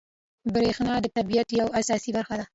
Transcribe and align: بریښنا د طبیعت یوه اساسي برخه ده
بریښنا 0.53 0.95
د 1.01 1.05
طبیعت 1.17 1.47
یوه 1.59 1.71
اساسي 1.81 2.09
برخه 2.17 2.35
ده 2.39 2.45